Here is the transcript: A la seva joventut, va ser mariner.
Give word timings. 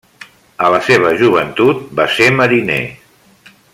A 0.67 0.69
la 0.75 0.79
seva 0.87 1.11
joventut, 1.19 1.83
va 2.01 2.07
ser 2.15 2.31
mariner. 2.39 2.83